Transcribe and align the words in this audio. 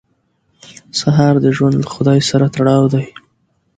سهار 0.99 1.35
د 1.41 1.45
ژوند 1.55 1.75
له 1.83 1.87
خدای 1.93 2.19
سره 2.29 2.45
تړاو 2.55 2.85
دی. 2.93 3.05